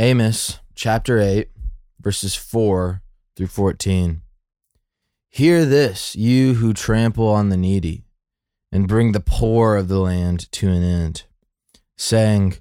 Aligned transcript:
Amos 0.00 0.60
chapter 0.76 1.18
8, 1.18 1.48
verses 2.00 2.36
4 2.36 3.02
through 3.34 3.48
14. 3.48 4.22
Hear 5.28 5.64
this, 5.64 6.14
you 6.14 6.54
who 6.54 6.72
trample 6.72 7.26
on 7.26 7.48
the 7.48 7.56
needy, 7.56 8.04
and 8.70 8.86
bring 8.86 9.10
the 9.10 9.18
poor 9.18 9.74
of 9.74 9.88
the 9.88 9.98
land 9.98 10.52
to 10.52 10.68
an 10.68 10.84
end, 10.84 11.24
saying, 11.96 12.58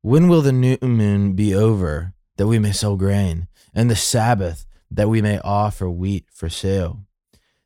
When 0.00 0.28
will 0.28 0.40
the 0.40 0.50
new 0.50 0.78
moon 0.80 1.34
be 1.34 1.54
over, 1.54 2.14
that 2.38 2.46
we 2.46 2.58
may 2.58 2.72
sell 2.72 2.96
grain, 2.96 3.48
and 3.74 3.90
the 3.90 3.94
Sabbath, 3.94 4.64
that 4.90 5.10
we 5.10 5.20
may 5.20 5.38
offer 5.40 5.90
wheat 5.90 6.24
for 6.32 6.48
sale? 6.48 7.04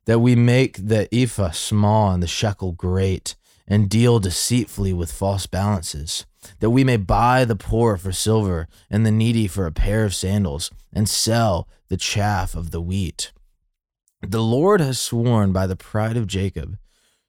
That 0.07 0.19
we 0.19 0.35
make 0.35 0.89
the 0.89 1.09
ephah 1.15 1.53
small 1.53 2.11
and 2.11 2.25
the 2.25 2.27
shekel 2.27 2.73
great, 2.73 3.37
and 3.67 3.89
deal 3.89 4.19
deceitfully 4.19 4.93
with 4.93 5.13
false 5.13 5.47
balances? 5.47 6.27
that 6.61 6.71
we 6.71 6.85
may 6.85 6.97
buy 6.97 7.45
the 7.45 7.57
poor 7.57 7.97
for 7.97 8.13
silver 8.13 8.69
and 8.91 9.05
the 9.05 9.11
needy 9.11 9.47
for 9.47 9.67
a 9.67 9.73
pair 9.73 10.05
of 10.05 10.15
sandals, 10.15 10.71
and 10.93 11.09
sell 11.09 11.69
the 11.89 11.97
chaff 11.97 12.55
of 12.55 12.71
the 12.71 12.81
wheat. 12.81 13.33
The 14.21 14.43
Lord 14.43 14.81
has 14.81 15.01
sworn 15.01 15.53
by 15.53 15.67
the 15.67 15.77
pride 15.77 16.17
of 16.17 16.27
Jacob, 16.27 16.79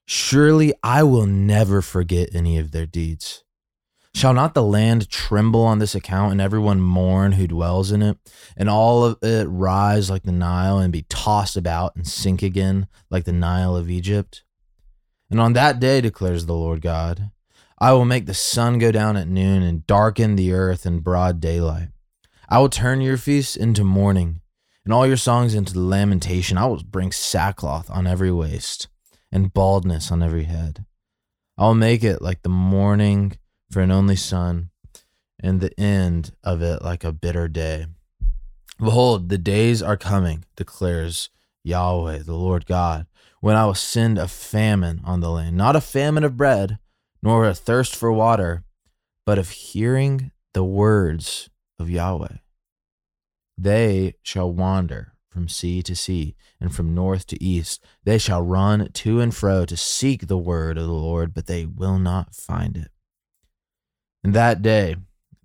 Surely 0.06 0.74
I 0.84 1.04
will 1.04 1.26
never 1.26 1.82
forget 1.82 2.36
any 2.36 2.58
of 2.58 2.72
their 2.72 2.86
deeds. 2.86 3.44
Shall 4.14 4.34
not 4.34 4.54
the 4.54 4.62
land 4.62 5.10
tremble 5.10 5.62
on 5.62 5.80
this 5.80 5.96
account, 5.96 6.34
and 6.34 6.42
everyone 6.42 6.82
mourn 6.82 7.32
who 7.32 7.48
dwells 7.48 7.92
in 7.92 8.02
it, 8.02 8.18
and 8.58 8.70
all 8.70 9.06
of 9.06 9.18
it 9.24 9.48
rise 9.48 10.10
like 10.10 10.24
the 10.24 10.32
Nile, 10.32 10.78
and 10.78 10.92
be 10.92 11.04
tossed 11.04 11.56
about 11.56 11.96
and 11.96 12.06
sink 12.06 12.44
again 12.44 12.88
like 13.10 13.24
the 13.24 13.32
Nile 13.32 13.76
of 13.76 13.90
Egypt? 13.90 14.44
And 15.34 15.42
on 15.42 15.54
that 15.54 15.80
day, 15.80 16.00
declares 16.00 16.46
the 16.46 16.54
Lord 16.54 16.80
God, 16.80 17.32
I 17.80 17.92
will 17.94 18.06
make 18.06 18.28
the 18.28 18.36
sun 18.36 18.78
go 18.78 18.92
down 18.92 19.18
at 19.18 19.28
noon 19.28 19.64
and 19.64 19.88
darken 19.88 20.36
the 20.36 20.54
earth 20.54 20.86
in 20.86 21.00
broad 21.00 21.42
daylight. 21.42 21.88
I 22.48 22.60
will 22.60 22.70
turn 22.70 23.02
your 23.02 23.18
feasts 23.18 23.56
into 23.56 23.84
mourning 23.84 24.42
and 24.86 24.94
all 24.94 25.08
your 25.08 25.18
songs 25.18 25.56
into 25.56 25.80
lamentation. 25.80 26.56
I 26.60 26.68
will 26.68 26.84
bring 26.84 27.12
sackcloth 27.12 27.90
on 27.90 28.06
every 28.06 28.32
waist 28.32 28.90
and 29.32 29.52
baldness 29.52 30.12
on 30.12 30.22
every 30.22 30.44
head. 30.44 30.86
I 31.58 31.64
will 31.64 31.74
make 31.74 32.04
it 32.04 32.22
like 32.22 32.44
the 32.44 32.50
morning 32.50 33.36
for 33.72 33.82
an 33.82 33.90
only 33.90 34.18
son 34.18 34.70
and 35.40 35.62
the 35.62 35.74
end 35.80 36.30
of 36.44 36.62
it 36.62 36.84
like 36.84 37.04
a 37.04 37.12
bitter 37.12 37.48
day. 37.48 37.88
Behold, 38.78 39.30
the 39.30 39.40
days 39.40 39.82
are 39.82 39.98
coming, 39.98 40.46
declares 40.56 41.32
Yahweh, 41.64 42.20
the 42.20 42.36
Lord 42.36 42.68
God, 42.68 43.08
when 43.44 43.58
I 43.58 43.66
will 43.66 43.74
send 43.74 44.18
a 44.18 44.30
famine 44.30 45.02
on 45.04 45.20
the 45.20 45.30
land, 45.30 45.58
not 45.58 45.76
a 45.76 45.82
famine 45.82 46.24
of 46.24 46.38
bread 46.38 46.80
nor 47.22 47.46
a 47.46 47.54
thirst 47.54 47.94
for 47.94 48.10
water, 48.10 48.64
but 49.26 49.38
of 49.38 49.50
hearing 49.50 50.32
the 50.54 50.64
words 50.64 51.50
of 51.78 51.90
Yahweh. 51.90 52.38
They 53.58 54.16
shall 54.24 54.50
wander 54.50 55.12
from 55.30 55.50
sea 55.50 55.84
to 55.84 55.94
sea 55.94 56.38
and 56.62 56.74
from 56.74 56.96
north 56.96 57.28
to 57.28 57.44
east. 57.44 57.84
They 58.06 58.18
shall 58.18 58.42
run 58.42 58.90
to 58.90 59.20
and 59.20 59.36
fro 59.36 59.66
to 59.66 59.76
seek 59.76 60.28
the 60.28 60.38
word 60.38 60.78
of 60.78 60.86
the 60.86 60.94
Lord, 60.94 61.34
but 61.34 61.48
they 61.48 61.66
will 61.66 62.00
not 62.00 62.34
find 62.34 62.78
it. 62.78 62.92
In 64.24 64.32
that 64.32 64.62
day, 64.62 64.96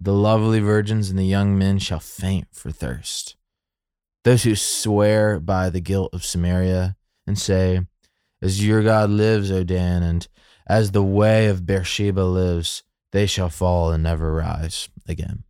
the 0.01 0.15
lovely 0.15 0.61
virgins 0.61 1.11
and 1.11 1.19
the 1.19 1.27
young 1.27 1.59
men 1.59 1.81
shall 1.81 1.99
faint 1.99 2.47
for 2.53 2.71
thirst. 2.71 3.35
Those 4.23 4.45
who 4.45 4.55
swear 4.55 5.41
by 5.41 5.69
the 5.69 5.81
guilt 5.81 6.15
of 6.15 6.25
Samaria 6.25 6.95
and 7.29 7.39
say, 7.39 7.83
As 8.43 8.67
your 8.67 8.83
God 8.83 9.11
lives, 9.11 9.53
O 9.53 9.63
Dan, 9.63 10.03
and 10.03 10.27
as 10.67 10.91
the 10.91 11.03
way 11.03 11.47
of 11.47 11.65
Beersheba 11.65 12.21
lives, 12.21 12.83
they 13.13 13.27
shall 13.27 13.49
fall 13.49 13.91
and 13.91 14.03
never 14.03 14.35
rise 14.35 14.89
again. 15.07 15.45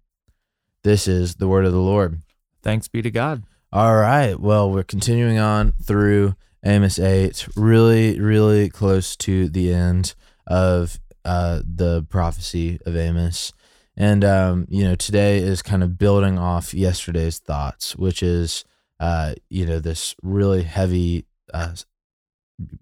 This 0.85 1.09
is 1.09 1.37
the 1.37 1.49
word 1.49 1.65
of 1.65 1.73
the 1.73 1.79
Lord. 1.79 2.23
Thanks 2.63 2.89
be 2.89 3.03
to 3.03 3.11
God. 3.11 3.45
All 3.73 3.97
right. 3.97 4.39
Well, 4.39 4.71
we're 4.71 4.85
continuing 4.85 5.39
on 5.39 5.73
through 5.83 6.35
Amos 6.65 6.99
8, 6.99 7.49
really, 7.57 8.19
really 8.21 8.69
close 8.69 9.17
to 9.17 9.49
the 9.49 9.73
end 9.73 10.15
of 10.47 11.01
uh, 11.25 11.61
the 11.65 12.07
prophecy 12.09 12.79
of 12.87 12.97
Amos. 12.97 13.53
And, 13.97 14.25
um, 14.25 14.67
you 14.71 14.85
know, 14.85 14.95
today 14.95 15.39
is 15.39 15.61
kind 15.61 15.83
of 15.83 15.99
building 15.99 16.39
off 16.39 16.73
yesterday's 16.73 17.39
thoughts, 17.39 17.97
which 17.97 18.23
is, 18.23 18.65
uh, 19.01 19.35
you 19.51 19.67
know, 19.67 19.81
this 19.81 20.15
really 20.23 20.63
heavy 20.63 21.27
uh, 21.55 21.75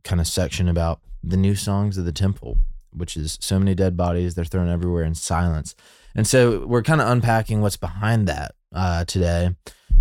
kind 0.05 0.21
of 0.21 0.27
section 0.27 0.69
about 0.69 1.01
the 1.23 1.37
new 1.37 1.55
songs 1.55 1.99
of 1.99 2.05
the 2.05 2.13
temple, 2.13 2.59
which 2.93 3.17
is 3.17 3.39
so 3.41 3.59
many 3.59 3.75
dead 3.75 3.97
bodies, 3.97 4.35
they're 4.35 4.45
thrown 4.45 4.69
everywhere 4.69 5.05
in 5.05 5.15
silence. 5.15 5.75
And 6.15 6.27
so 6.27 6.67
we're 6.67 6.83
kind 6.83 7.01
of 7.01 7.09
unpacking 7.09 7.61
what's 7.61 7.77
behind 7.77 8.27
that 8.29 8.55
uh, 8.75 9.05
today. 9.05 9.55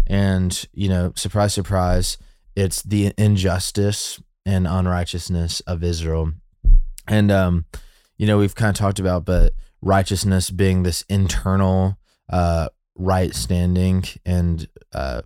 And, 0.08 0.66
you 0.74 0.88
know, 0.88 1.12
surprise, 1.16 1.54
surprise, 1.54 2.18
it's 2.56 2.82
the 2.82 3.14
injustice 3.18 4.22
and 4.46 4.68
unrighteousness 4.68 5.60
of 5.62 5.84
Israel. 5.84 6.32
And, 7.08 7.32
um, 7.32 7.66
you 8.18 8.28
know, 8.28 8.38
we've 8.38 8.56
kind 8.56 8.70
of 8.70 8.76
talked 8.76 9.00
about, 9.00 9.26
but 9.26 9.54
righteousness 9.82 10.50
being 10.50 10.84
this 10.84 11.04
internal 11.10 11.98
uh, 12.30 12.70
right 12.96 13.34
standing 13.36 14.04
and 14.26 14.68
uh, 14.94 15.22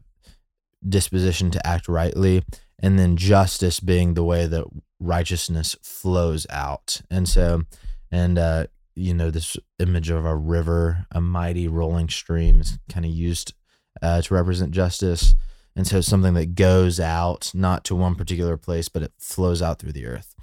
disposition 0.87 1.51
to 1.51 1.67
act 1.67 1.87
rightly, 1.87 2.43
and 2.81 2.97
then 2.97 3.17
justice 3.17 3.79
being 3.79 4.13
the 4.13 4.23
way 4.23 4.47
that 4.47 4.65
righteousness 4.99 5.75
flows 5.81 6.47
out. 6.49 7.01
And 7.09 7.27
so, 7.27 7.63
and, 8.11 8.37
uh, 8.37 8.67
you 8.95 9.13
know, 9.13 9.29
this 9.29 9.57
image 9.79 10.09
of 10.09 10.25
a 10.25 10.35
river, 10.35 11.05
a 11.11 11.21
mighty 11.21 11.67
rolling 11.67 12.09
stream 12.09 12.61
is 12.61 12.79
kind 12.89 13.05
of 13.05 13.11
used 13.11 13.53
uh, 14.01 14.21
to 14.21 14.33
represent 14.33 14.71
justice. 14.71 15.35
And 15.75 15.87
so, 15.87 16.01
something 16.01 16.33
that 16.33 16.55
goes 16.55 16.99
out, 16.99 17.51
not 17.53 17.83
to 17.85 17.95
one 17.95 18.15
particular 18.15 18.57
place, 18.57 18.89
but 18.89 19.03
it 19.03 19.13
flows 19.17 19.61
out 19.61 19.79
through 19.79 19.93
the 19.93 20.07
earth. 20.07 20.33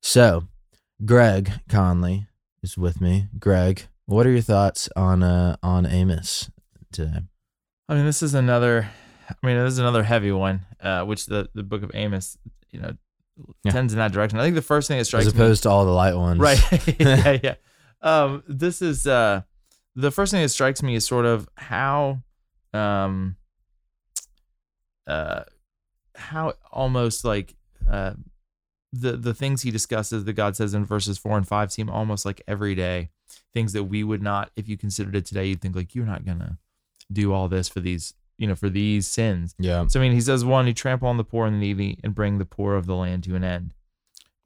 So, 0.00 0.44
Greg 1.04 1.52
Conley 1.68 2.28
is 2.62 2.78
with 2.78 3.00
me. 3.00 3.28
Greg, 3.38 3.82
what 4.06 4.26
are 4.26 4.30
your 4.30 4.40
thoughts 4.40 4.88
on 4.96 5.22
uh, 5.22 5.56
on 5.62 5.84
Amos 5.84 6.50
today? 6.92 7.20
I 7.88 7.94
mean, 7.94 8.06
this 8.06 8.22
is 8.22 8.34
another. 8.34 8.88
I 9.28 9.46
mean, 9.46 9.56
this 9.56 9.72
is 9.72 9.78
another 9.78 10.02
heavy 10.02 10.32
one, 10.32 10.64
uh, 10.80 11.04
which 11.04 11.26
the 11.26 11.48
the 11.54 11.62
book 11.62 11.82
of 11.82 11.90
Amos, 11.94 12.36
you 12.70 12.80
know, 12.80 12.96
Yeah. 13.64 13.72
tends 13.72 13.92
in 13.92 13.98
that 13.98 14.12
direction. 14.12 14.38
I 14.38 14.42
think 14.44 14.54
the 14.54 14.62
first 14.62 14.88
thing 14.88 14.98
that 14.98 15.04
strikes 15.04 15.26
As 15.26 15.34
me, 15.34 15.40
opposed 15.40 15.62
to 15.64 15.70
all 15.70 15.84
the 15.84 15.90
light 15.92 16.14
ones. 16.16 16.38
right? 16.40 16.60
yeah, 17.00 17.38
yeah. 17.42 17.54
Um, 18.02 18.42
this 18.46 18.80
is 18.82 19.06
uh, 19.06 19.42
the 19.94 20.10
first 20.10 20.30
thing 20.32 20.42
that 20.42 20.48
strikes 20.50 20.82
me 20.82 20.94
is 20.94 21.04
sort 21.06 21.26
of 21.26 21.48
how, 21.56 22.22
um, 22.72 23.36
uh, 25.06 25.42
how 26.14 26.54
almost 26.72 27.24
like 27.24 27.56
uh, 27.90 28.12
the 28.92 29.16
the 29.16 29.34
things 29.34 29.62
he 29.62 29.70
discusses 29.70 30.24
that 30.24 30.32
God 30.34 30.56
says 30.56 30.74
in 30.74 30.84
verses 30.84 31.18
four 31.18 31.36
and 31.36 31.46
five 31.46 31.72
seem 31.72 31.88
almost 31.90 32.24
like 32.24 32.42
everyday 32.46 33.10
things 33.52 33.72
that 33.72 33.84
we 33.84 34.04
would 34.04 34.22
not, 34.22 34.50
if 34.56 34.68
you 34.68 34.76
considered 34.76 35.16
it 35.16 35.26
today, 35.26 35.46
you'd 35.46 35.60
think 35.60 35.74
like 35.76 35.94
you're 35.94 36.06
not 36.06 36.24
gonna 36.24 36.58
do 37.12 37.32
all 37.32 37.48
this 37.48 37.68
for 37.68 37.80
these, 37.80 38.14
you 38.38 38.46
know, 38.46 38.54
for 38.54 38.68
these 38.68 39.08
sins. 39.08 39.54
Yeah. 39.58 39.86
So 39.86 40.00
I 40.00 40.02
mean, 40.02 40.12
he 40.12 40.20
says 40.20 40.44
one, 40.44 40.66
you 40.66 40.74
trample 40.74 41.08
on 41.08 41.16
the 41.16 41.24
poor 41.24 41.46
and 41.46 41.56
the 41.56 41.60
needy 41.60 41.98
and 42.04 42.14
bring 42.14 42.38
the 42.38 42.44
poor 42.44 42.74
of 42.74 42.86
the 42.86 42.94
land 42.94 43.24
to 43.24 43.34
an 43.34 43.44
end. 43.44 43.74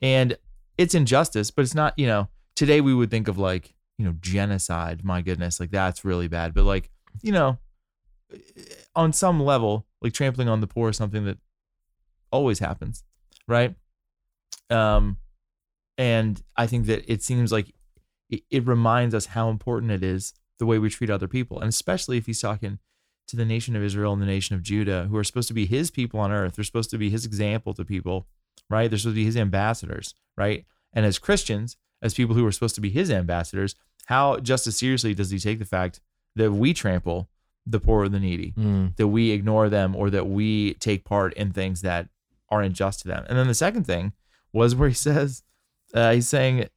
And 0.00 0.36
it's 0.78 0.94
injustice, 0.94 1.50
but 1.50 1.62
it's 1.62 1.74
not, 1.74 1.98
you 1.98 2.06
know, 2.06 2.28
today 2.54 2.80
we 2.80 2.94
would 2.94 3.10
think 3.10 3.28
of 3.28 3.38
like, 3.38 3.74
you 3.98 4.04
know, 4.04 4.14
genocide. 4.20 5.04
My 5.04 5.22
goodness, 5.22 5.60
like 5.60 5.70
that's 5.70 6.04
really 6.04 6.28
bad. 6.28 6.54
But 6.54 6.64
like, 6.64 6.90
you 7.22 7.32
know, 7.32 7.58
on 8.94 9.12
some 9.12 9.42
level, 9.42 9.86
like 10.00 10.12
trampling 10.12 10.48
on 10.48 10.60
the 10.60 10.66
poor 10.66 10.90
is 10.90 10.96
something 10.96 11.24
that 11.24 11.38
always 12.30 12.60
happens, 12.60 13.02
right? 13.46 13.74
Um, 14.70 15.16
and 15.98 16.40
I 16.56 16.66
think 16.66 16.86
that 16.86 17.10
it 17.12 17.22
seems 17.22 17.52
like 17.52 17.74
it, 18.30 18.42
it 18.50 18.66
reminds 18.66 19.14
us 19.14 19.26
how 19.26 19.50
important 19.50 19.92
it 19.92 20.02
is 20.02 20.32
the 20.58 20.66
way 20.66 20.78
we 20.78 20.88
treat 20.88 21.10
other 21.10 21.28
people, 21.28 21.58
and 21.58 21.68
especially 21.68 22.16
if 22.16 22.26
he's 22.26 22.40
talking 22.40 22.78
to 23.30 23.36
the 23.36 23.44
nation 23.44 23.74
of 23.76 23.82
Israel 23.82 24.12
and 24.12 24.20
the 24.22 24.26
nation 24.26 24.54
of 24.56 24.62
Judah, 24.62 25.06
who 25.10 25.16
are 25.16 25.24
supposed 25.24 25.48
to 25.48 25.54
be 25.54 25.66
his 25.66 25.90
people 25.90 26.20
on 26.20 26.32
earth. 26.32 26.56
They're 26.56 26.64
supposed 26.64 26.90
to 26.90 26.98
be 26.98 27.10
his 27.10 27.24
example 27.24 27.74
to 27.74 27.84
people, 27.84 28.26
right? 28.68 28.88
They're 28.90 28.98
supposed 28.98 29.14
to 29.14 29.20
be 29.20 29.24
his 29.24 29.36
ambassadors, 29.36 30.14
right? 30.36 30.64
And 30.92 31.06
as 31.06 31.18
Christians, 31.18 31.76
as 32.02 32.14
people 32.14 32.34
who 32.34 32.46
are 32.46 32.52
supposed 32.52 32.74
to 32.76 32.80
be 32.80 32.90
his 32.90 33.10
ambassadors, 33.10 33.74
how 34.06 34.38
just 34.38 34.66
as 34.66 34.76
seriously 34.76 35.14
does 35.14 35.30
he 35.30 35.38
take 35.38 35.58
the 35.58 35.64
fact 35.64 36.00
that 36.36 36.52
we 36.52 36.72
trample 36.74 37.28
the 37.66 37.78
poor 37.80 38.04
or 38.04 38.08
the 38.08 38.18
needy, 38.20 38.52
Mm. 38.56 38.96
that 38.96 39.08
we 39.08 39.30
ignore 39.30 39.68
them, 39.68 39.94
or 39.94 40.10
that 40.10 40.26
we 40.28 40.74
take 40.74 41.04
part 41.04 41.32
in 41.34 41.52
things 41.52 41.82
that 41.82 42.08
are 42.48 42.62
unjust 42.62 43.00
to 43.02 43.08
them? 43.08 43.24
And 43.28 43.38
then 43.38 43.46
the 43.46 43.54
second 43.54 43.84
thing 43.84 44.12
was 44.52 44.74
where 44.74 44.88
he 44.88 44.94
says, 45.08 45.42
uh, 45.94 46.12
he's 46.12 46.28
saying 46.28 46.68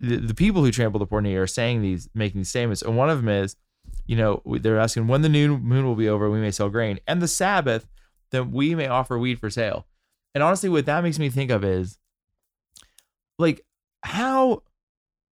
the, 0.00 0.16
the 0.16 0.34
people 0.34 0.62
who 0.64 0.70
trample 0.70 0.98
the 1.00 1.06
poor 1.06 1.18
and 1.18 1.24
needy 1.26 1.36
are 1.38 1.46
saying 1.46 1.82
these, 1.82 2.08
making 2.14 2.40
these 2.40 2.50
statements. 2.50 2.82
And 2.82 2.96
one 2.96 3.10
of 3.10 3.18
them 3.18 3.28
is, 3.28 3.56
you 4.08 4.16
know, 4.16 4.42
they're 4.44 4.80
asking 4.80 5.06
when 5.06 5.22
the 5.22 5.28
new 5.28 5.56
moon 5.58 5.84
will 5.84 5.94
be 5.94 6.08
over, 6.08 6.28
we 6.28 6.40
may 6.40 6.50
sell 6.50 6.68
grain, 6.68 6.98
and 7.06 7.22
the 7.22 7.28
Sabbath, 7.28 7.86
then 8.32 8.50
we 8.50 8.74
may 8.74 8.88
offer 8.88 9.16
wheat 9.18 9.38
for 9.38 9.48
sale. 9.50 9.86
And 10.34 10.42
honestly, 10.42 10.68
what 10.68 10.86
that 10.86 11.04
makes 11.04 11.18
me 11.20 11.28
think 11.30 11.50
of 11.52 11.62
is 11.64 11.98
like 13.38 13.64
how 14.02 14.62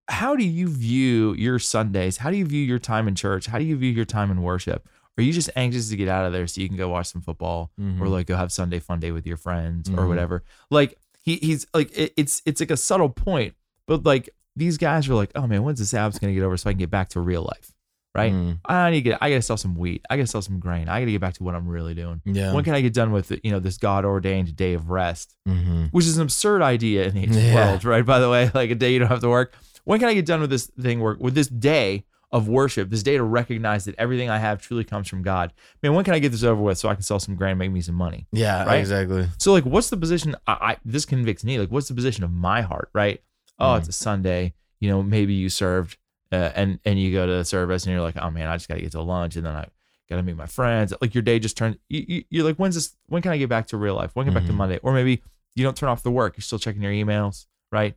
how 0.09 0.35
do 0.37 0.43
you 0.45 0.67
view 0.69 1.33
your 1.33 1.59
Sundays? 1.59 2.17
How 2.17 2.31
do 2.31 2.37
you 2.37 2.45
view 2.45 2.63
your 2.63 2.79
time 2.79 3.07
in 3.09 3.15
church? 3.15 3.45
How 3.47 3.57
do 3.57 3.65
you 3.65 3.75
view 3.75 3.91
your 3.91 4.05
time 4.05 4.31
in 4.31 4.41
worship? 4.41 4.87
Are 5.17 5.23
you 5.23 5.33
just 5.33 5.49
anxious 5.55 5.89
to 5.89 5.95
get 5.97 6.07
out 6.07 6.25
of 6.25 6.31
there 6.31 6.47
so 6.47 6.61
you 6.61 6.67
can 6.69 6.77
go 6.77 6.89
watch 6.89 7.07
some 7.07 7.21
football 7.21 7.71
Mhm. 7.79 7.99
or 7.99 8.07
like 8.07 8.27
go 8.27 8.37
have 8.37 8.51
Sunday 8.51 8.79
fun 8.79 8.99
day 8.99 9.11
with 9.11 9.25
your 9.27 9.35
friends 9.37 9.89
or 9.89 9.93
Mhm. 10.03 10.07
whatever? 10.07 10.43
Like 10.69 10.97
he 11.21 11.35
he's 11.37 11.65
like 11.73 11.91
it, 11.97 12.13
it's 12.15 12.41
it's 12.45 12.59
like 12.61 12.71
a 12.71 12.77
subtle 12.77 13.09
point, 13.09 13.55
but 13.85 14.05
like 14.05 14.29
these 14.55 14.77
guys 14.77 15.09
are 15.09 15.15
like, 15.15 15.31
oh 15.35 15.45
man, 15.47 15.63
when's 15.63 15.79
the 15.79 15.85
Sabbath 15.85 16.19
gonna 16.21 16.33
get 16.33 16.43
over 16.43 16.55
so 16.57 16.69
I 16.69 16.73
can 16.73 16.79
get 16.79 16.89
back 16.89 17.09
to 17.09 17.19
real 17.19 17.43
life, 17.43 17.73
right? 18.15 18.31
Mm. 18.33 18.59
I 18.65 18.89
need 18.91 18.97
to 18.97 19.01
get 19.01 19.17
I 19.21 19.29
gotta 19.29 19.41
sell 19.41 19.57
some 19.57 19.75
wheat, 19.75 20.03
I 20.09 20.17
gotta 20.17 20.27
sell 20.27 20.41
some 20.41 20.59
grain, 20.59 20.89
I 20.89 20.99
gotta 20.99 21.11
get 21.11 21.21
back 21.21 21.33
to 21.35 21.43
what 21.43 21.55
I'm 21.55 21.67
really 21.67 21.93
doing. 21.93 22.21
Yeah. 22.25 22.53
When 22.53 22.63
can 22.63 22.73
I 22.73 22.81
get 22.81 22.93
done 22.93 23.11
with 23.11 23.31
you 23.43 23.51
know 23.51 23.59
this 23.59 23.77
God 23.77 24.05
ordained 24.05 24.55
day 24.55 24.73
of 24.73 24.89
rest? 24.89 25.35
hmm 25.45 25.85
which 25.91 26.05
is 26.05 26.17
an 26.17 26.23
absurd 26.23 26.61
idea 26.61 27.05
in 27.05 27.13
the 27.15 27.21
ancient 27.21 27.43
Yeah. 27.45 27.55
world, 27.71 27.83
right? 27.85 28.05
By 28.05 28.19
the 28.19 28.29
way, 28.29 28.51
like 28.55 28.69
a 28.71 28.75
day 28.75 28.93
you 28.93 28.99
don't 28.99 29.07
have 29.09 29.21
to 29.21 29.29
work. 29.29 29.53
When 29.85 29.99
can 29.99 30.09
I 30.09 30.13
get 30.13 30.25
done 30.25 30.41
with 30.41 30.49
this 30.49 30.65
thing 30.81 30.99
work 30.99 31.19
with 31.19 31.33
this 31.35 31.47
day 31.47 32.03
of 32.33 32.49
worship, 32.49 32.89
this 32.89 33.03
day 33.03 33.15
to 33.15 33.23
recognize 33.23 33.85
that 33.85 33.95
everything 33.97 34.29
I 34.29 34.37
have 34.37 34.61
truly 34.61 34.83
comes 34.83 35.07
from 35.07 35.21
God? 35.21 35.53
Man, 35.81 35.93
when 35.93 36.03
can 36.03 36.13
I 36.13 36.19
get 36.19 36.33
this 36.33 36.43
over 36.43 36.61
with 36.61 36.77
so 36.77 36.89
I 36.89 36.93
can 36.93 37.03
sell 37.03 37.19
some 37.21 37.35
grain, 37.37 37.57
make 37.57 37.71
me 37.71 37.79
some 37.79 37.95
money? 37.95 38.27
Yeah. 38.33 38.65
Right? 38.65 38.79
Exactly. 38.79 39.27
So 39.37 39.53
like, 39.53 39.63
what's 39.65 39.89
the 39.89 39.95
position? 39.95 40.35
I, 40.45 40.51
I 40.53 40.77
this 40.83 41.05
convicts 41.05 41.45
me. 41.45 41.57
Like, 41.57 41.69
what's 41.71 41.87
the 41.87 41.93
position 41.93 42.25
of 42.25 42.31
my 42.33 42.61
heart? 42.61 42.89
Right? 42.93 43.21
Oh, 43.59 43.65
Mm. 43.67 43.77
it's 43.79 43.87
a 43.87 43.93
Sunday. 43.93 44.53
You 44.81 44.89
know, 44.89 45.01
maybe 45.01 45.33
you 45.33 45.47
served, 45.47 45.97
uh, 46.31 46.51
and 46.55 46.79
and 46.85 46.99
you 46.99 47.11
go 47.11 47.25
to 47.25 47.33
the 47.33 47.45
service, 47.45 47.85
and 47.85 47.93
you're 47.93 48.01
like, 48.01 48.17
oh 48.17 48.29
man, 48.29 48.47
I 48.47 48.55
just 48.55 48.67
got 48.67 48.75
to 48.75 48.81
get 48.81 48.91
to 48.93 49.01
lunch, 49.01 49.35
and 49.35 49.45
then 49.45 49.55
I 49.55 49.67
got 50.09 50.17
to 50.17 50.23
meet 50.23 50.35
my 50.35 50.45
friends. 50.45 50.93
Like 51.01 51.13
your 51.15 51.21
day 51.21 51.39
just 51.39 51.57
turned. 51.57 51.77
You, 51.89 52.05
you, 52.07 52.23
you're 52.29 52.43
like, 52.45 52.55
when's 52.57 52.75
this? 52.75 52.95
When 53.07 53.21
can 53.21 53.31
I 53.31 53.37
get 53.37 53.49
back 53.49 53.67
to 53.67 53.77
real 53.77 53.95
life? 53.95 54.11
When 54.13 54.25
can 54.25 54.31
I 54.31 54.39
get 54.39 54.41
back 54.41 54.47
to 54.47 54.53
Mhm. 54.53 54.57
Monday? 54.57 54.79
Or 54.83 54.93
maybe 54.93 55.21
you 55.55 55.63
don't 55.63 55.75
turn 55.75 55.89
off 55.89 56.03
the 56.03 56.11
work. 56.11 56.37
You're 56.37 56.41
still 56.43 56.59
checking 56.59 56.81
your 56.81 56.91
emails, 56.91 57.45
right? 57.71 57.95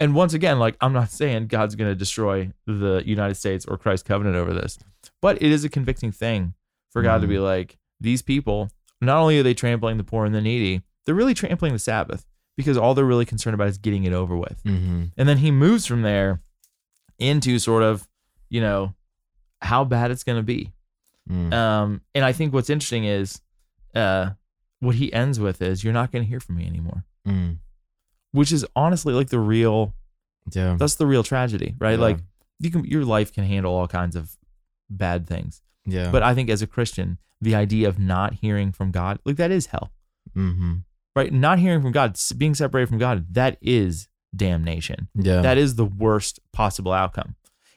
And 0.00 0.14
once 0.14 0.32
again, 0.34 0.58
like 0.58 0.76
I'm 0.80 0.92
not 0.92 1.10
saying 1.10 1.48
God's 1.48 1.74
going 1.74 1.90
to 1.90 1.94
destroy 1.96 2.52
the 2.66 3.02
United 3.04 3.34
States 3.34 3.64
or 3.66 3.76
Christ's 3.76 4.06
covenant 4.06 4.36
over 4.36 4.54
this, 4.54 4.78
but 5.20 5.36
it 5.42 5.50
is 5.50 5.64
a 5.64 5.68
convicting 5.68 6.12
thing 6.12 6.54
for 6.90 7.02
God 7.02 7.20
to 7.20 7.26
Mhm. 7.26 7.30
be 7.30 7.38
like, 7.38 7.78
these 8.00 8.22
people, 8.22 8.70
not 9.00 9.18
only 9.18 9.38
are 9.40 9.42
they 9.42 9.54
trampling 9.54 9.96
the 9.96 10.04
poor 10.04 10.24
and 10.24 10.34
the 10.34 10.40
needy, 10.40 10.82
they're 11.04 11.14
really 11.16 11.34
trampling 11.34 11.72
the 11.72 11.78
Sabbath 11.80 12.24
because 12.56 12.76
all 12.76 12.94
they're 12.94 13.04
really 13.04 13.24
concerned 13.24 13.54
about 13.54 13.68
is 13.68 13.78
getting 13.78 14.04
it 14.04 14.12
over 14.12 14.36
with. 14.36 14.60
hmm 14.64 15.04
And 15.16 15.28
then 15.28 15.38
he 15.38 15.50
moves 15.50 15.84
from 15.86 16.02
there 16.02 16.40
into 17.18 17.58
sort 17.58 17.82
of, 17.82 18.06
you 18.48 18.60
know, 18.60 18.94
how 19.60 19.84
bad 19.84 20.10
it's 20.10 20.24
going 20.24 20.38
to 20.38 20.42
be. 20.42 20.72
Mm. 21.30 21.52
Um, 21.52 22.00
and 22.14 22.24
I 22.24 22.32
think 22.32 22.52
what's 22.54 22.70
interesting 22.70 23.04
is 23.04 23.40
uh, 23.94 24.30
what 24.80 24.94
he 24.94 25.12
ends 25.12 25.38
with 25.40 25.60
is, 25.60 25.82
you're 25.84 25.92
not 25.92 26.10
going 26.12 26.22
to 26.24 26.28
hear 26.28 26.40
from 26.40 26.56
me 26.56 26.66
anymore, 26.66 27.04
Mm. 27.26 27.58
which 28.32 28.52
is 28.52 28.64
honestly 28.74 29.12
like 29.12 29.28
the 29.28 29.38
real, 29.40 29.94
Yeah. 30.52 30.76
that's 30.78 30.94
the 30.94 31.06
real 31.06 31.22
tragedy, 31.22 31.74
right? 31.78 31.98
Yeah. 31.98 32.04
Like 32.04 32.18
you 32.60 32.70
can, 32.70 32.84
your 32.84 33.04
life 33.04 33.32
can 33.32 33.44
handle 33.44 33.74
all 33.74 33.86
kinds 33.88 34.16
of 34.16 34.36
bad 34.88 35.26
things. 35.26 35.60
yeah. 35.84 36.10
But 36.10 36.22
I 36.22 36.34
think 36.34 36.48
as 36.50 36.62
a 36.62 36.66
Christian, 36.66 37.18
the 37.40 37.54
idea 37.54 37.88
of 37.88 37.98
not 37.98 38.34
hearing 38.34 38.72
from 38.72 38.90
God, 38.90 39.18
like 39.24 39.36
that 39.36 39.50
is 39.50 39.66
hell. 39.66 39.90
hmm 40.34 40.76
right? 41.16 41.32
Not 41.32 41.58
hearing 41.58 41.82
from 41.82 41.90
God, 41.90 42.16
being 42.36 42.54
separated 42.54 42.88
from 42.88 42.98
God, 42.98 43.34
that 43.34 43.58
is 43.60 44.06
damnation. 44.34 45.08
Yeah. 45.14 45.40
That 45.42 45.58
is 45.58 45.74
the 45.76 45.84
worst 45.84 46.40
possible 46.52 46.92
outcome. 46.92 47.34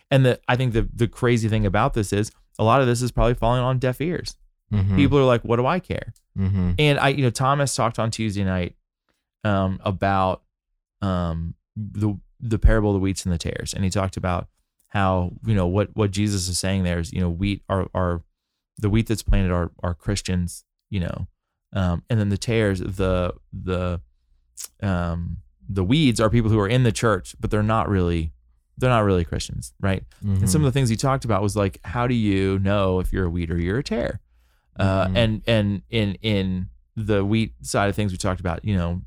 And 0.10 0.26
the 0.26 0.40
I 0.48 0.56
think 0.56 0.74
the 0.74 0.88
the 0.94 1.08
crazy 1.08 1.48
thing 1.50 1.66
about 1.66 1.94
this 1.94 2.12
is 2.12 2.32
a 2.60 2.64
lot 2.64 2.82
of 2.82 2.88
this 2.88 3.02
is 3.02 3.12
probably 3.12 3.34
falling 3.34 3.62
on 3.62 3.80
deaf 3.80 4.02
ears. 4.02 4.36
Mhm. 4.74 4.96
People 4.96 5.18
are 5.18 5.24
like, 5.26 5.44
"What 5.44 5.58
do 5.58 5.66
I 5.66 5.80
care?" 5.80 6.14
Mhm. 6.38 6.76
And 6.80 7.00
I, 7.00 7.10
you 7.10 7.24
know, 7.24 7.30
Thomas 7.30 7.76
talked 7.76 8.00
on 8.00 8.12
Tuesday 8.12 8.44
night 8.44 8.76
um, 9.44 9.80
about 9.84 10.44
um, 11.02 11.56
the 11.76 12.20
the 12.40 12.60
parable 12.60 12.90
of 12.90 12.96
the 12.96 13.00
wheats 13.00 13.26
and 13.26 13.34
the 13.34 13.38
tares, 13.38 13.74
and 13.74 13.84
he 13.84 13.90
talked 13.90 14.18
about 14.18 14.48
how 14.90 15.32
you 15.46 15.56
know 15.56 15.68
what 15.68 15.96
what 15.96 16.12
Jesus 16.12 16.48
is 16.50 16.60
saying 16.60 16.84
there 16.84 17.00
is 17.00 17.12
you 17.14 17.22
know 17.22 17.30
wheat 17.30 17.64
are 17.70 17.88
are 17.94 18.22
the 18.78 18.90
wheat 18.90 19.08
that's 19.08 19.24
planted 19.24 19.52
are 19.52 19.72
are 19.82 19.94
Christians, 19.94 20.64
you 20.90 21.00
know, 21.00 21.28
um, 21.74 22.04
and 22.10 22.20
then 22.20 22.30
the 22.30 22.38
tares 22.38 22.80
the 22.80 23.34
the 23.54 24.02
um, 24.84 25.38
the 25.74 25.84
weeds 25.84 26.20
are 26.20 26.30
people 26.30 26.50
who 26.52 26.60
are 26.60 26.68
in 26.68 26.84
the 26.84 26.92
church, 26.92 27.36
but 27.40 27.50
they're 27.52 27.64
not 27.64 27.88
really 27.90 28.32
they're 28.78 28.90
not 28.90 29.04
really 29.04 29.24
Christians, 29.26 29.74
right? 29.80 30.04
And 30.24 30.50
some 30.50 30.62
of 30.62 30.66
the 30.66 30.72
things 30.72 30.90
he 30.90 30.96
talked 30.96 31.24
about 31.26 31.42
was 31.44 31.56
like, 31.56 31.80
how 31.84 32.08
do 32.08 32.16
you 32.16 32.58
know 32.60 33.00
if 33.00 33.14
you're 33.14 33.26
a 33.26 33.30
weed 33.30 33.52
or 33.52 33.58
you're 33.60 33.78
a 33.80 33.84
tare? 33.84 34.20
Uh, 34.80 35.06
Mhm. 35.08 35.18
And 35.18 35.42
and 35.48 35.82
in 35.90 36.16
in 36.22 36.70
the 36.96 37.24
wheat 37.24 37.54
side 37.62 37.90
of 37.90 37.96
things, 37.96 38.12
we 38.12 38.18
talked 38.18 38.40
about 38.40 38.66
you 38.66 38.76
know 38.76 39.02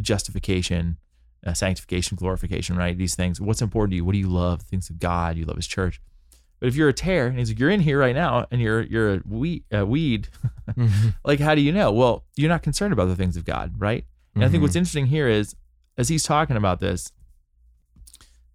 justification, 0.00 0.96
uh, 1.46 1.52
sanctification, 1.54 2.16
glorification, 2.16 2.76
right? 2.76 2.96
These 2.96 3.14
things. 3.14 3.40
What's 3.40 3.62
important 3.62 3.92
to 3.92 3.96
you? 3.96 4.04
What 4.04 4.12
do 4.12 4.18
you 4.18 4.28
love? 4.28 4.62
Things 4.62 4.88
of 4.90 4.98
God. 4.98 5.36
You 5.36 5.44
love 5.44 5.56
His 5.56 5.66
church. 5.66 6.00
But 6.60 6.68
if 6.68 6.76
you're 6.76 6.88
a 6.88 6.92
tare, 6.92 7.26
and 7.26 7.38
he's 7.38 7.50
like, 7.50 7.58
you're 7.58 7.70
in 7.70 7.80
here 7.80 7.98
right 7.98 8.14
now, 8.14 8.46
and 8.50 8.60
you're 8.60 8.82
you're 8.82 9.14
a 9.14 9.18
wheat, 9.18 9.64
a 9.72 9.84
weed. 9.84 10.28
Mhm. 10.76 11.14
like, 11.24 11.40
how 11.40 11.54
do 11.54 11.60
you 11.60 11.72
know? 11.72 11.90
Well, 11.92 12.24
you're 12.36 12.48
not 12.48 12.62
concerned 12.62 12.92
about 12.92 13.06
the 13.06 13.16
things 13.16 13.36
of 13.36 13.44
God, 13.44 13.74
right? 13.78 14.04
And 14.34 14.44
I 14.44 14.48
think 14.48 14.62
what's 14.62 14.76
interesting 14.76 15.06
here 15.06 15.28
is, 15.28 15.54
as 15.98 16.08
he's 16.08 16.24
talking 16.24 16.56
about 16.56 16.80
this, 16.80 17.12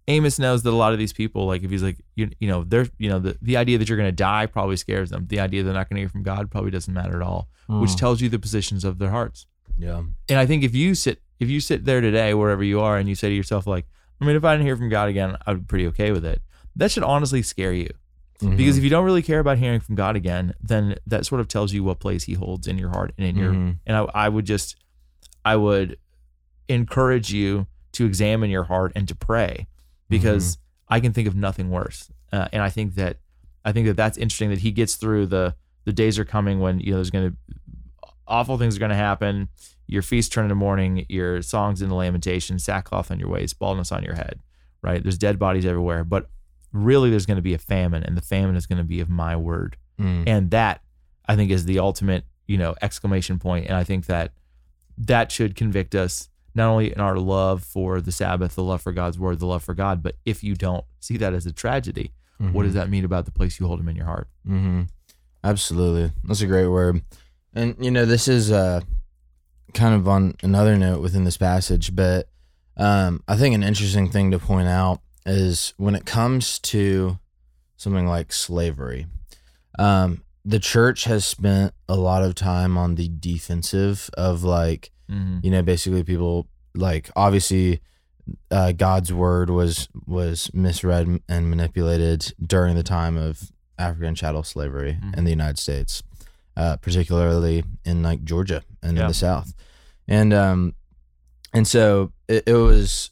Amos 0.06 0.38
knows 0.38 0.62
that 0.62 0.70
a 0.70 0.76
lot 0.76 0.92
of 0.94 0.98
these 0.98 1.12
people, 1.12 1.46
like 1.46 1.62
if 1.62 1.70
he's 1.70 1.82
like, 1.82 1.98
you, 2.14 2.30
you 2.40 2.48
know, 2.48 2.64
they're, 2.64 2.86
you 2.98 3.10
know, 3.10 3.18
the, 3.18 3.36
the 3.42 3.58
idea 3.58 3.76
that 3.76 3.88
you're 3.88 3.98
going 3.98 4.08
to 4.08 4.12
die 4.12 4.46
probably 4.46 4.76
scares 4.76 5.10
them. 5.10 5.26
The 5.28 5.38
idea 5.40 5.62
they're 5.62 5.74
not 5.74 5.88
going 5.90 5.96
to 5.96 6.00
hear 6.02 6.08
from 6.08 6.22
God 6.22 6.50
probably 6.50 6.70
doesn't 6.70 6.92
matter 6.92 7.16
at 7.16 7.22
all, 7.22 7.48
which 7.68 7.90
Mm. 7.90 7.98
tells 7.98 8.20
you 8.22 8.30
the 8.30 8.38
positions 8.38 8.84
of 8.84 8.98
their 8.98 9.10
hearts. 9.10 9.46
yeah. 9.78 10.02
And 10.30 10.38
I 10.38 10.46
think 10.46 10.64
if 10.64 10.74
you 10.74 10.94
sit, 10.94 11.20
if 11.38 11.48
you 11.50 11.60
sit 11.60 11.84
there 11.84 12.00
today, 12.00 12.32
wherever 12.32 12.64
you 12.64 12.80
are, 12.80 12.96
and 12.96 13.06
you 13.08 13.14
say 13.14 13.28
to 13.28 13.34
yourself, 13.34 13.66
like, 13.66 13.86
I 14.20 14.24
mean, 14.24 14.34
if 14.34 14.44
I 14.44 14.54
didn't 14.54 14.66
hear 14.66 14.76
from 14.76 14.88
God 14.88 15.08
again, 15.10 15.36
I'd 15.46 15.58
be 15.60 15.64
pretty 15.64 15.86
okay 15.88 16.10
with 16.10 16.24
it. 16.24 16.40
That 16.74 16.90
should 16.90 17.02
honestly 17.04 17.42
scare 17.42 17.72
you. 17.74 17.90
Because 18.40 18.74
Mhm. 18.76 18.78
if 18.78 18.84
you 18.84 18.90
don't 18.90 19.04
really 19.04 19.22
care 19.22 19.40
about 19.40 19.58
hearing 19.58 19.80
from 19.80 19.94
God 19.94 20.16
again, 20.16 20.54
then 20.62 20.94
that 21.06 21.26
sort 21.26 21.40
of 21.40 21.48
tells 21.48 21.72
you 21.74 21.84
what 21.84 22.00
place 22.00 22.24
He 22.24 22.32
holds 22.34 22.66
in 22.66 22.78
your 22.78 22.88
heart 22.90 23.12
and 23.18 23.26
in 23.26 23.36
your 23.36 23.52
Mhm. 23.52 23.76
and 23.86 23.96
I, 23.96 24.00
I 24.14 24.28
would 24.28 24.46
just 24.46 24.76
i 25.44 25.54
would 25.56 25.96
encourage 26.68 27.32
you 27.32 27.66
to 27.92 28.06
examine 28.06 28.50
your 28.50 28.64
heart 28.64 28.92
and 28.94 29.08
to 29.08 29.14
pray 29.14 29.66
because 30.08 30.58
i 30.88 31.00
can 31.00 31.12
think 31.12 31.28
of 31.28 31.34
nothing 31.34 31.70
worse. 31.70 32.10
Uh, 32.32 32.48
and 32.52 32.62
i 32.62 32.68
think 32.68 32.94
that 32.94 33.18
i 33.64 33.72
think 33.72 33.86
that 33.86 33.96
that's 33.96 34.18
interesting 34.18 34.50
that 34.50 34.60
he 34.60 34.70
gets 34.70 34.96
through 34.96 35.26
the 35.26 35.54
the 35.84 35.92
days 35.92 36.18
are 36.18 36.24
coming 36.24 36.60
when 36.60 36.80
you 36.80 36.90
know 36.90 36.96
there's 36.96 37.10
going 37.10 37.30
to 37.30 37.36
awful 38.26 38.58
things 38.58 38.76
are 38.76 38.78
going 38.78 38.90
to 38.90 38.94
happen. 38.94 39.48
Your 39.86 40.02
feast 40.02 40.30
turn 40.32 40.44
into 40.44 40.54
mourning. 40.54 41.06
Your 41.08 41.40
songs 41.40 41.80
into 41.80 41.94
lamentation. 41.94 42.58
Sackcloth 42.58 43.10
on 43.10 43.18
your 43.18 43.30
waist. 43.30 43.58
Baldness 43.58 43.90
on 43.90 44.04
your 44.04 44.14
head 44.14 44.38
right? 44.82 45.02
There's 45.02 45.18
dead 45.18 45.38
bodies 45.38 45.66
everywhere. 45.66 46.04
But 46.04 46.28
really 46.72 47.10
there's 47.10 47.26
going 47.26 47.36
to 47.36 47.42
be 47.42 47.54
a 47.54 47.58
famine 47.58 48.02
and 48.02 48.16
the 48.16 48.22
famine 48.22 48.56
is 48.56 48.66
going 48.66 48.78
to 48.78 48.84
be 48.84 49.00
of 49.00 49.08
my 49.08 49.36
word. 49.36 49.76
Mm. 49.98 50.28
and 50.28 50.50
that 50.52 50.80
i 51.26 51.34
think 51.34 51.50
is 51.50 51.64
the 51.64 51.80
ultimate 51.80 52.24
you 52.46 52.56
know 52.56 52.76
exclamation 52.80 53.40
point. 53.40 53.66
And 53.66 53.74
i 53.74 53.82
think 53.82 54.06
that 54.06 54.32
that 54.96 55.32
should 55.32 55.56
convict 55.56 55.96
us 55.96 56.28
not 56.58 56.68
only 56.70 56.92
in 56.92 57.00
our 57.00 57.16
love 57.18 57.62
for 57.64 58.00
the 58.00 58.12
sabbath 58.12 58.54
the 58.54 58.62
love 58.62 58.82
for 58.82 58.92
god's 58.92 59.18
word 59.18 59.38
the 59.38 59.46
love 59.46 59.62
for 59.64 59.74
god 59.74 60.02
but 60.02 60.14
if 60.26 60.44
you 60.44 60.54
don't 60.54 60.84
see 61.00 61.16
that 61.16 61.32
as 61.32 61.46
a 61.46 61.52
tragedy 61.52 62.12
what 62.52 62.62
does 62.64 62.72
Mhm. 62.72 62.74
that 62.74 62.90
mean 62.90 63.04
about 63.04 63.24
the 63.24 63.30
place 63.32 63.58
you 63.58 63.66
hold 63.66 63.80
him 63.80 63.88
in 63.88 63.96
your 63.96 64.04
heart 64.06 64.28
Mm-hmm. 64.46 64.82
Absolutely. 65.44 66.12
That's 66.24 66.40
a 66.40 66.46
great 66.46 66.66
word. 66.68 67.02
And, 67.54 67.76
you 67.80 67.90
know, 67.90 68.04
this 68.04 68.26
is 68.28 68.50
uh, 68.50 68.80
kind 69.72 69.94
of 69.94 70.08
on 70.08 70.34
another 70.42 70.76
note 70.76 71.00
within 71.00 71.24
this 71.24 71.36
passage, 71.36 71.94
but 71.94 72.28
um, 72.76 73.22
I 73.28 73.36
think 73.36 73.54
an 73.54 73.62
interesting 73.62 74.10
thing 74.10 74.30
to 74.32 74.38
point 74.38 74.68
out 74.68 75.00
is 75.26 75.74
when 75.76 75.94
it 75.94 76.04
comes 76.06 76.58
to 76.60 77.18
something 77.76 78.06
like 78.06 78.32
slavery, 78.32 79.06
um, 79.78 80.22
the 80.44 80.58
church 80.58 81.04
has 81.04 81.24
spent 81.24 81.72
a 81.88 81.96
lot 81.96 82.22
of 82.24 82.34
time 82.34 82.76
on 82.78 82.94
the 82.96 83.08
defensive 83.08 84.10
of 84.16 84.42
like, 84.44 84.90
mm-hmm. 85.10 85.38
you 85.42 85.50
know, 85.50 85.62
basically 85.62 86.04
people 86.04 86.46
like 86.74 87.10
obviously 87.16 87.80
uh, 88.50 88.72
God's 88.72 89.12
word 89.12 89.50
was 89.50 89.88
was 90.06 90.50
misread 90.52 91.20
and 91.28 91.50
manipulated 91.50 92.32
during 92.44 92.76
the 92.76 92.82
time 92.82 93.16
of 93.16 93.50
African 93.78 94.14
chattel 94.14 94.42
slavery 94.42 94.98
Mhm. 95.02 95.16
in 95.16 95.24
the 95.24 95.30
United 95.30 95.58
States, 95.58 96.02
uh, 96.56 96.76
particularly 96.76 97.64
in 97.84 98.02
like 98.02 98.24
Georgia 98.24 98.62
and 98.82 98.96
Yeah. 98.96 99.04
in 99.04 99.08
the 99.08 99.14
South, 99.14 99.54
and 100.06 100.34
um, 100.34 100.74
and 101.54 101.66
so 101.66 102.12
it, 102.28 102.44
it 102.46 102.54
was 102.54 103.10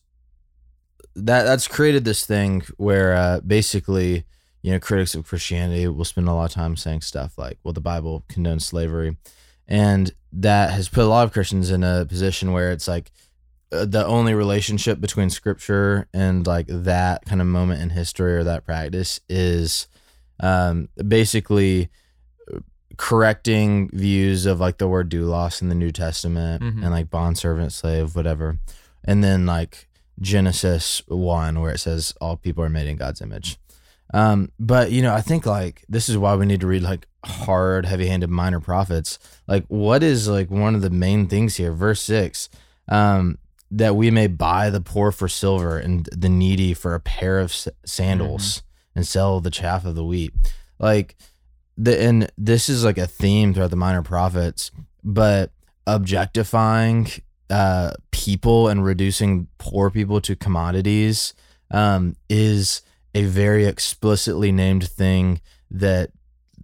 that 1.15 1.45
that's 1.45 1.67
created 1.67 2.05
this 2.05 2.27
thing 2.27 2.63
where 2.77 3.15
uh, 3.15 3.41
basically 3.41 4.25
you 4.63 4.73
know 4.73 4.79
critics 4.81 5.15
of 5.15 5.25
Christianity 5.27 5.87
will 5.89 6.05
spend 6.05 6.29
a 6.29 6.33
lot 6.35 6.45
of 6.45 6.51
time 6.53 6.77
saying 6.77 7.01
stuff 7.01 7.39
like, 7.39 7.59
well, 7.65 7.73
the 7.73 7.81
Bible 7.81 8.25
condones 8.29 8.63
slavery, 8.63 9.17
and 9.69 10.13
that 10.33 10.71
has 10.71 10.89
put 10.89 11.05
a 11.05 11.09
lot 11.09 11.25
of 11.25 11.33
Christians 11.33 11.71
in 11.71 11.83
a 11.83 12.05
position 12.07 12.53
where 12.53 12.71
it's 12.73 12.87
like 12.89 13.11
uh, 13.73 13.85
the 13.85 14.05
only 14.07 14.35
relationship 14.35 15.01
between 15.01 15.31
scripture 15.31 16.09
and 16.15 16.47
like 16.47 16.67
that 16.69 17.25
kind 17.25 17.41
of 17.41 17.47
moment 17.47 17.83
in 17.83 17.91
history 17.91 18.37
or 18.37 18.45
that 18.45 18.65
practice 18.65 19.19
is 19.29 19.89
um, 20.41 20.89
basically 21.09 21.89
uh, 22.53 22.59
correcting 22.97 23.89
views 23.93 24.47
of 24.47 24.61
like 24.61 24.79
the 24.79 24.87
word 24.89 25.11
doulos 25.11 25.63
in 25.63 25.69
the 25.69 25.75
New 25.75 25.91
Testament 25.91 26.63
Mhm. 26.63 26.83
and 26.83 26.91
like 26.91 27.11
bond 27.11 27.39
servant 27.39 27.73
slave 27.73 28.15
whatever 28.15 28.59
and 29.05 29.23
then 29.25 29.47
like 29.47 29.89
Genesis 30.21 31.03
1, 31.09 31.61
where 31.61 31.73
it 31.73 31.79
says 31.79 32.15
all 32.21 32.37
people 32.37 32.65
are 32.65 32.69
made 32.71 32.87
in 32.87 32.97
God's 32.97 33.21
image. 33.21 33.59
Um, 34.17 34.51
but, 34.59 34.93
you 34.93 35.03
know, 35.03 35.13
I 35.13 35.21
think 35.21 35.45
like 35.45 35.85
this 35.91 36.09
is 36.09 36.17
why 36.17 36.35
we 36.37 36.47
need 36.47 36.63
to 36.63 36.67
read 36.67 36.83
like 36.83 37.07
hard, 37.23 37.85
heavy 37.85 38.07
handed 38.07 38.31
minor 38.31 38.61
prophets. 38.61 39.19
Like, 39.47 39.67
what 39.69 40.03
is 40.03 40.27
like 40.27 40.51
one 40.51 40.75
of 40.75 40.81
the 40.81 40.89
main 40.89 41.27
things 41.27 41.57
here? 41.57 41.71
Verse 41.71 42.01
6 42.01 42.49
um, 42.89 43.37
that 43.71 43.95
we 43.95 44.11
may 44.11 44.27
buy 44.27 44.71
the 44.71 44.81
poor 44.81 45.13
for 45.13 45.29
silver 45.29 45.77
and 45.79 46.09
the 46.17 46.31
needy 46.31 46.73
for 46.73 46.95
a 46.95 47.01
pair 47.01 47.39
of 47.39 47.55
sandals 47.85 48.63
and 48.95 49.07
sell 49.07 49.41
the 49.41 49.51
chaff 49.51 49.85
of 49.85 49.97
the 49.97 50.05
wheat. 50.05 50.33
Like, 50.79 51.17
the 51.77 52.01
and 52.01 52.33
this 52.39 52.71
is 52.71 52.85
like 52.85 52.97
a 52.97 53.07
theme 53.07 53.53
throughout 53.53 53.69
the 53.69 53.77
minor 53.77 54.03
prophets, 54.03 54.71
but 55.05 55.53
objectifying 55.87 57.07
uh 57.49 57.93
people 58.13 58.67
and 58.67 58.83
reducing 58.83 59.47
poor 59.59 59.89
people 59.89 60.21
to 60.21 60.35
commodities 60.35 61.33
um 61.71 62.17
is 62.29 62.83
a 63.17 63.25
very 63.25 63.65
explicitly 63.65 64.51
named 64.53 64.87
thing 64.89 65.41
that 65.71 66.11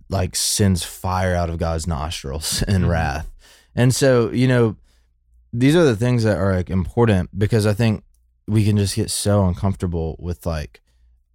like 0.08 0.36
sends 0.36 0.82
fire 0.84 1.34
out 1.34 1.50
of 1.50 1.58
God's 1.58 1.86
nostrils 1.86 2.62
in 2.74 2.82
Mhm. 2.82 2.88
wrath. 2.88 3.28
And 3.74 3.94
so, 3.94 4.30
you 4.30 4.46
know, 4.46 4.76
these 5.52 5.74
are 5.74 5.84
the 5.84 5.96
things 5.96 6.24
that 6.24 6.36
are 6.38 6.54
like 6.54 6.70
important 6.70 7.30
because 7.38 7.64
I 7.66 7.74
think 7.74 8.04
we 8.46 8.64
can 8.64 8.76
just 8.76 8.94
get 8.96 9.10
so 9.10 9.46
uncomfortable 9.46 10.16
with 10.18 10.44
like 10.46 10.80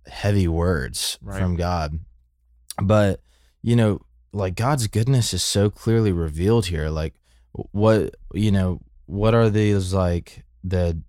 heavy 0.08 0.48
words 0.48 1.18
Right. 1.22 1.40
from 1.40 1.56
God. 1.56 2.00
But, 2.82 3.22
you 3.64 3.76
know, 3.76 4.02
like 4.34 4.56
God's 4.56 4.88
goodness 4.88 5.34
is 5.34 5.42
so 5.44 5.70
clearly 5.70 6.12
revealed 6.12 6.68
here. 6.68 6.90
Like 6.90 7.16
what, 7.72 8.16
you 8.34 8.52
know, 8.52 8.82
what 9.08 9.34
are 9.34 9.50
these 9.50 9.94
like 9.94 10.44
the 10.64 11.02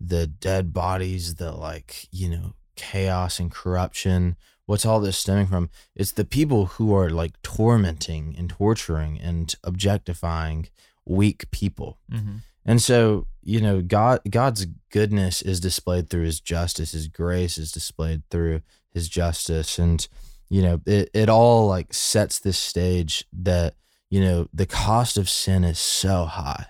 the 0.00 0.26
dead 0.26 0.72
bodies, 0.74 1.36
that 1.36 1.52
like, 1.58 2.06
you 2.12 2.28
know, 2.28 2.52
chaos 2.76 3.40
and 3.40 3.50
corruption? 3.50 4.36
What's 4.66 4.86
all 4.86 5.00
this 5.00 5.18
stemming 5.18 5.46
from? 5.46 5.70
It's 5.94 6.12
the 6.12 6.24
people 6.24 6.66
who 6.66 6.94
are 6.94 7.10
like 7.10 7.40
tormenting 7.42 8.34
and 8.36 8.50
torturing 8.50 9.18
and 9.20 9.54
objectifying 9.64 10.68
weak 11.04 11.50
people. 11.50 11.98
Mm-hmm. 12.12 12.36
And 12.64 12.82
so, 12.82 13.26
you 13.42 13.60
know, 13.60 13.80
God 13.80 14.20
God's 14.28 14.66
goodness 14.90 15.40
is 15.40 15.60
displayed 15.60 16.10
through 16.10 16.24
his 16.24 16.40
justice. 16.40 16.92
His 16.92 17.06
grace 17.06 17.58
is 17.58 17.70
displayed 17.70 18.22
through 18.28 18.62
his 18.92 19.08
justice. 19.08 19.78
And, 19.78 20.06
you 20.48 20.62
know, 20.62 20.80
it, 20.84 21.10
it 21.14 21.28
all 21.28 21.68
like 21.68 21.94
sets 21.94 22.40
this 22.40 22.58
stage 22.58 23.24
that, 23.32 23.74
you 24.10 24.20
know, 24.20 24.48
the 24.52 24.66
cost 24.66 25.16
of 25.16 25.30
sin 25.30 25.62
is 25.62 25.78
so 25.78 26.24
high. 26.24 26.66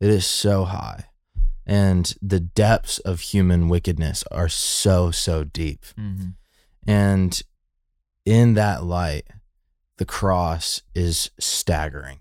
It 0.00 0.10
is 0.10 0.26
so 0.26 0.64
high. 0.64 1.06
And 1.66 2.14
the 2.20 2.40
depths 2.40 2.98
of 2.98 3.20
human 3.20 3.68
wickedness 3.68 4.24
are 4.30 4.48
so, 4.48 5.10
so 5.10 5.44
deep. 5.44 5.84
Mm-hmm. 5.98 6.30
And 6.90 7.42
in 8.24 8.54
that 8.54 8.84
light, 8.84 9.26
the 9.98 10.04
cross 10.04 10.82
is 10.94 11.30
staggering. 11.38 12.20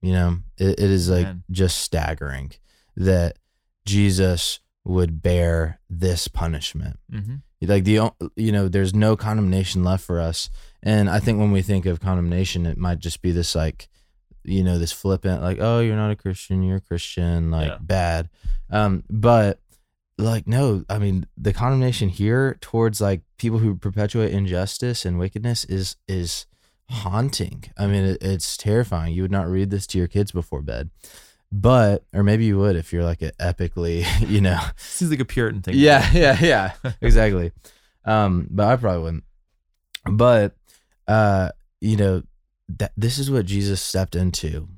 You 0.00 0.12
know, 0.12 0.38
it, 0.58 0.78
it 0.78 0.90
is 0.90 1.08
like 1.08 1.26
Amen. 1.26 1.44
just 1.50 1.78
staggering 1.78 2.52
that 2.96 3.38
Jesus 3.86 4.60
would 4.84 5.22
bear 5.22 5.80
this 5.88 6.28
punishment. 6.28 6.98
Mm-hmm. 7.12 7.36
Like 7.62 7.84
the 7.84 8.12
you 8.36 8.52
know, 8.52 8.68
there's 8.68 8.94
no 8.94 9.16
condemnation 9.16 9.82
left 9.82 10.04
for 10.04 10.20
us. 10.20 10.50
And 10.82 11.08
I 11.08 11.20
think 11.20 11.38
when 11.38 11.52
we 11.52 11.62
think 11.62 11.86
of 11.86 12.00
condemnation, 12.00 12.66
it 12.66 12.76
might 12.76 12.98
just 12.98 13.22
be 13.22 13.32
this 13.32 13.54
like, 13.54 13.88
you 14.44 14.62
know, 14.62 14.78
this 14.78 14.92
flippant, 14.92 15.42
like, 15.42 15.58
oh, 15.60 15.80
you're 15.80 15.96
not 15.96 16.10
a 16.10 16.16
Christian, 16.16 16.62
you're 16.62 16.76
a 16.76 16.80
Christian, 16.80 17.50
like 17.50 17.68
Yeah. 17.70 17.78
bad. 17.80 18.28
Um, 18.70 19.04
but 19.10 19.60
like 20.16 20.46
no, 20.46 20.84
I 20.88 20.98
mean 20.98 21.26
the 21.36 21.52
condemnation 21.52 22.08
here 22.08 22.56
towards 22.60 23.00
like 23.00 23.22
people 23.38 23.58
who 23.58 23.74
perpetuate 23.74 24.32
injustice 24.32 25.04
and 25.04 25.18
wickedness 25.18 25.64
is 25.64 25.96
is 26.06 26.46
haunting. 26.88 27.64
I 27.76 27.86
mean 27.86 28.04
it, 28.04 28.18
it's 28.22 28.56
terrifying. 28.56 29.12
You 29.14 29.22
would 29.22 29.32
not 29.32 29.48
read 29.48 29.70
this 29.70 29.86
to 29.88 29.98
your 29.98 30.06
kids 30.06 30.30
before 30.32 30.62
bed. 30.62 30.90
But 31.50 32.04
or 32.12 32.22
maybe 32.22 32.44
you 32.44 32.58
would 32.58 32.76
if 32.76 32.92
you're 32.92 33.04
like 33.04 33.22
an 33.22 33.30
epically, 33.40 34.04
you 34.28 34.40
know, 34.40 34.60
Seems 34.76 35.10
like 35.10 35.20
a 35.20 35.24
Puritan 35.24 35.62
thing. 35.62 35.74
yeah, 35.76 36.08
yeah, 36.12 36.38
yeah, 36.40 36.72
exactly. 37.00 37.52
Um, 38.04 38.46
but 38.50 38.66
I 38.68 38.76
probably 38.76 39.02
wouldn't. 39.02 39.24
But 40.10 40.56
uh, 41.08 41.50
you 41.80 41.96
know, 41.96 42.22
that 42.68 42.92
this 42.96 43.18
is 43.18 43.30
what 43.30 43.46
Jesus 43.46 43.80
stepped 43.82 44.14
into, 44.16 44.68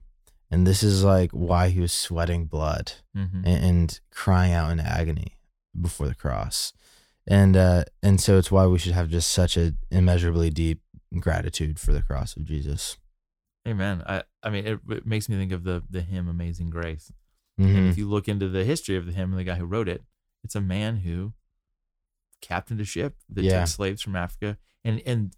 and 0.51 0.67
this 0.67 0.83
is 0.83 1.05
like 1.05 1.31
why 1.33 1.69
he 1.69 1.81
was 1.81 1.93
sweating 1.93 2.47
blood 2.47 2.93
Mm-hmm. 3.17 3.43
and, 3.47 3.65
and 3.65 4.01
crying 4.11 4.53
out 4.53 4.71
in 4.73 4.81
agony 4.81 5.39
before 5.81 6.09
the 6.09 6.15
cross, 6.15 6.73
and 7.27 7.57
uh, 7.57 7.85
and 8.03 8.21
so 8.21 8.39
it's 8.39 8.51
why 8.51 8.67
we 8.67 8.79
should 8.79 8.93
have 8.93 9.09
just 9.09 9.31
such 9.31 9.57
a 9.57 9.75
immeasurably 9.91 10.51
deep 10.51 10.81
gratitude 11.21 11.79
for 11.79 11.93
the 11.93 12.03
cross 12.03 12.37
of 12.37 12.45
Jesus. 12.45 12.99
Amen. 13.67 14.03
I, 14.07 14.23
I 14.43 14.51
mean, 14.51 14.67
it, 14.67 14.81
it 14.89 15.07
makes 15.07 15.29
me 15.29 15.37
think 15.37 15.53
of 15.53 15.65
the 15.65 15.83
the 15.89 16.03
hymn 16.03 16.29
"Amazing 16.29 16.71
Grace." 16.71 17.11
Mhm. 17.61 17.75
And 17.77 17.89
if 17.89 17.97
you 17.97 18.07
look 18.09 18.29
into 18.29 18.49
the 18.49 18.65
history 18.65 18.97
of 18.97 19.07
the 19.07 19.13
hymn 19.13 19.31
and 19.31 19.39
the 19.41 19.45
guy 19.45 19.55
who 19.55 19.65
wrote 19.65 19.89
it, 19.89 20.05
it's 20.45 20.55
a 20.55 20.61
man 20.61 20.99
who 20.99 21.33
captained 22.43 22.81
a 22.81 22.85
ship 22.85 23.17
that 23.31 23.45
Yeah. 23.45 23.61
took 23.61 23.69
slaves 23.69 24.03
from 24.03 24.15
Africa. 24.17 24.59
And 24.85 25.01
and 25.07 25.33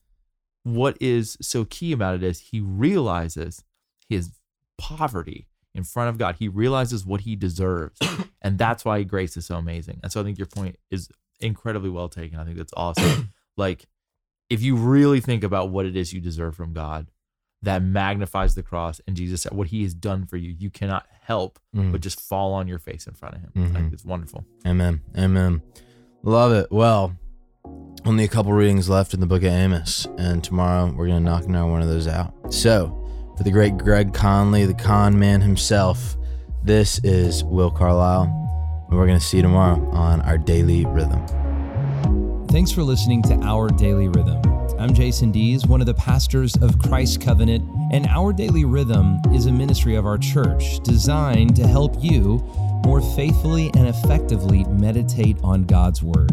what 0.74 0.96
is 1.00 1.36
so 1.40 1.64
key 1.64 1.92
about 1.92 2.14
it 2.14 2.22
is 2.22 2.38
he 2.40 2.60
realizes 2.60 3.64
his 4.08 4.30
poverty 4.78 5.46
in 5.74 5.84
front 5.84 6.08
of 6.10 6.18
God. 6.18 6.36
He 6.38 6.48
realizes 6.48 7.04
what 7.04 7.22
he 7.22 7.36
deserves. 7.36 7.98
and 8.42 8.58
that's 8.58 8.84
why 8.84 9.02
grace 9.02 9.36
is 9.36 9.46
so 9.46 9.56
amazing. 9.56 10.00
And 10.02 10.10
so 10.12 10.20
I 10.20 10.24
think 10.24 10.38
your 10.38 10.46
point 10.46 10.76
is 10.90 11.08
incredibly 11.40 11.90
well 11.90 12.08
taken. 12.08 12.38
I 12.38 12.44
think 12.44 12.56
that's 12.56 12.72
awesome. 12.76 13.32
like 13.56 13.86
if 14.50 14.62
you 14.62 14.76
really 14.76 15.20
think 15.20 15.44
about 15.44 15.70
what 15.70 15.84
it 15.86 15.96
is 15.96 16.12
you 16.12 16.20
deserve 16.20 16.56
from 16.56 16.72
God, 16.72 17.10
that 17.62 17.82
magnifies 17.82 18.54
the 18.54 18.62
cross 18.62 19.00
and 19.06 19.16
Jesus 19.16 19.44
what 19.50 19.66
he 19.68 19.82
has 19.82 19.92
done 19.92 20.26
for 20.26 20.36
you, 20.36 20.54
you 20.56 20.70
cannot 20.70 21.06
help 21.22 21.58
Mhm. 21.76 21.92
but 21.92 22.00
just 22.00 22.20
fall 22.20 22.54
on 22.54 22.66
your 22.68 22.78
face 22.78 23.06
in 23.06 23.14
front 23.14 23.34
of 23.34 23.40
him. 23.42 23.52
Mhm. 23.54 23.72
think 23.74 23.92
it's 23.92 24.04
wonderful. 24.04 24.44
Amen. 24.66 25.00
Amen. 25.16 25.60
Love 26.22 26.52
it. 26.52 26.70
Well, 26.70 27.16
only 28.04 28.24
a 28.24 28.28
couple 28.28 28.52
readings 28.52 28.88
left 28.88 29.14
in 29.14 29.20
the 29.20 29.26
book 29.26 29.42
of 29.42 29.52
Amos, 29.52 30.06
and 30.18 30.42
tomorrow 30.42 30.86
we're 30.86 31.06
going 31.06 31.24
to 31.24 31.30
knock 31.30 31.44
another 31.44 31.70
one 31.70 31.82
of 31.82 31.88
those 31.88 32.06
out. 32.06 32.32
So, 32.52 32.94
for 33.36 33.42
the 33.42 33.50
great 33.50 33.76
Greg 33.76 34.12
Conley, 34.12 34.66
the 34.66 34.74
con 34.74 35.18
man 35.18 35.40
himself, 35.40 36.16
this 36.62 37.00
is 37.04 37.44
Will 37.44 37.70
Carlisle, 37.70 38.24
and 38.88 38.98
we're 38.98 39.06
going 39.06 39.18
to 39.18 39.24
see 39.24 39.38
you 39.38 39.42
tomorrow 39.42 39.84
on 39.90 40.20
our 40.22 40.38
daily 40.38 40.84
rhythm. 40.86 41.24
Thanks 42.48 42.72
for 42.72 42.82
listening 42.82 43.22
to 43.24 43.34
Our 43.42 43.68
Daily 43.68 44.08
Rhythm. 44.08 44.40
I'm 44.78 44.94
Jason 44.94 45.32
Dees, 45.32 45.66
one 45.66 45.80
of 45.80 45.86
the 45.86 45.94
pastors 45.94 46.54
of 46.56 46.78
Christ 46.78 47.20
Covenant, 47.20 47.68
and 47.92 48.06
Our 48.06 48.32
Daily 48.32 48.64
Rhythm 48.64 49.18
is 49.32 49.46
a 49.46 49.52
ministry 49.52 49.96
of 49.96 50.06
our 50.06 50.18
church 50.18 50.80
designed 50.80 51.56
to 51.56 51.66
help 51.66 51.96
you 52.02 52.38
more 52.84 53.00
faithfully 53.16 53.70
and 53.74 53.88
effectively 53.88 54.64
meditate 54.64 55.36
on 55.42 55.64
God's 55.64 56.02
Word. 56.02 56.32